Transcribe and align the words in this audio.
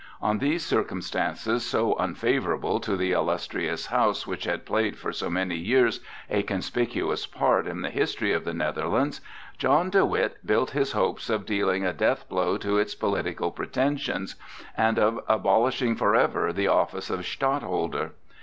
On 0.19 0.39
these 0.39 0.65
circumstances, 0.65 1.63
so 1.63 1.93
unfavorable 1.95 2.79
to 2.79 2.97
the 2.97 3.11
illustrious 3.11 3.85
house 3.85 4.25
which 4.25 4.45
had 4.45 4.65
played 4.65 4.97
for 4.97 5.13
so 5.13 5.29
many 5.29 5.55
years 5.55 5.99
a 6.27 6.41
conspicuous 6.41 7.27
part 7.27 7.67
in 7.67 7.83
the 7.83 7.91
history 7.91 8.33
of 8.33 8.43
the 8.43 8.53
Netherlands, 8.55 9.21
John 9.59 9.91
de 9.91 10.03
Witt 10.03 10.37
built 10.43 10.71
his 10.71 10.93
hopes 10.93 11.29
of 11.29 11.45
dealing 11.45 11.85
a 11.85 11.93
deathblow 11.93 12.57
to 12.61 12.79
its 12.79 12.95
political 12.95 13.51
pretensions 13.51 14.35
and 14.75 14.97
of 14.97 15.19
abolishing 15.27 15.95
forever 15.95 16.51
the 16.51 16.67
office 16.67 17.11
of 17.11 17.23
stadtholder. 17.23 18.13